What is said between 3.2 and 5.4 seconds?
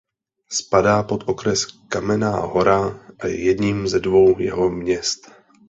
je jedním ze dvou jeho měst.